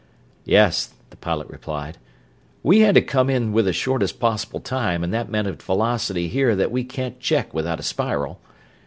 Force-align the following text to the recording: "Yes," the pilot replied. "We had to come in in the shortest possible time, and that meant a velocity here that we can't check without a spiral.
"Yes," 0.45 0.95
the 1.11 1.15
pilot 1.15 1.47
replied. 1.47 1.99
"We 2.63 2.79
had 2.79 2.95
to 2.95 3.03
come 3.03 3.29
in 3.29 3.55
in 3.55 3.65
the 3.65 3.71
shortest 3.71 4.19
possible 4.19 4.59
time, 4.59 5.03
and 5.03 5.13
that 5.13 5.29
meant 5.29 5.47
a 5.47 5.53
velocity 5.53 6.27
here 6.27 6.55
that 6.55 6.71
we 6.71 6.83
can't 6.83 7.19
check 7.19 7.53
without 7.53 7.79
a 7.79 7.83
spiral. 7.83 8.39